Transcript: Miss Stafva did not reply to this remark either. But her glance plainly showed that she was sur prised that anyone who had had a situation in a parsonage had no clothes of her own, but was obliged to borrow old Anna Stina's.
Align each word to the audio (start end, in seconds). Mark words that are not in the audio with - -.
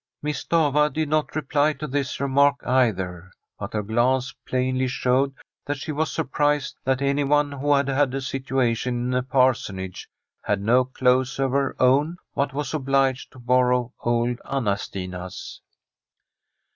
Miss 0.23 0.43
Stafva 0.43 0.91
did 0.91 1.09
not 1.09 1.35
reply 1.35 1.73
to 1.73 1.85
this 1.85 2.19
remark 2.19 2.65
either. 2.65 3.29
But 3.59 3.73
her 3.73 3.83
glance 3.83 4.33
plainly 4.47 4.87
showed 4.87 5.35
that 5.67 5.77
she 5.77 5.91
was 5.91 6.11
sur 6.11 6.23
prised 6.23 6.75
that 6.83 7.03
anyone 7.03 7.51
who 7.51 7.75
had 7.75 7.87
had 7.87 8.11
a 8.15 8.19
situation 8.21 9.09
in 9.13 9.13
a 9.13 9.21
parsonage 9.21 10.09
had 10.41 10.59
no 10.59 10.85
clothes 10.85 11.37
of 11.37 11.51
her 11.51 11.75
own, 11.79 12.17
but 12.33 12.51
was 12.51 12.73
obliged 12.73 13.31
to 13.33 13.37
borrow 13.39 13.93
old 13.99 14.41
Anna 14.51 14.75
Stina's. 14.75 15.61